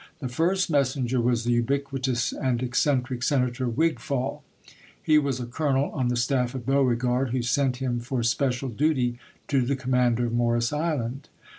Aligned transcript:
The 0.17 0.29
first 0.29 0.71
messenger 0.71 1.21
was 1.21 1.43
the 1.43 1.51
ubiquitous 1.51 2.33
and 2.33 2.63
eccentric 2.63 3.21
Senator 3.21 3.67
V/igfall. 3.67 4.41
He 4.99 5.19
was 5.19 5.39
a 5.39 5.45
colonel 5.45 5.91
on 5.91 6.07
the 6.07 6.15
staff 6.15 6.55
of 6.55 6.65
Beauregard, 6.65 7.29
who 7.29 7.43
sent 7.43 7.77
him 7.77 7.99
for 7.99 8.23
special 8.23 8.69
duty 8.69 9.19
to 9.47 9.61
the 9.61 9.75
commander 9.75 10.25
of 10.25 10.33
Morris 10.33 10.73
Island. 10.73 11.29